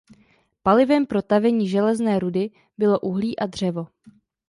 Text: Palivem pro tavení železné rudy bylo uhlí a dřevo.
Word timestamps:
Palivem 0.63 1.05
pro 1.05 1.21
tavení 1.21 1.69
železné 1.69 2.19
rudy 2.19 2.49
bylo 2.77 2.99
uhlí 2.99 3.39
a 3.39 3.45
dřevo. 3.45 3.87